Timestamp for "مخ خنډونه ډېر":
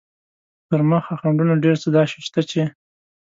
0.89-1.75